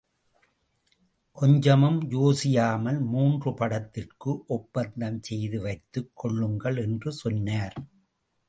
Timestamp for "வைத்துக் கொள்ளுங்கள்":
5.61-6.77